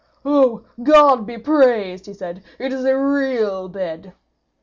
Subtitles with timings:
[0.25, 4.13] "Oh, God be praised," he said; "it is a real bed!"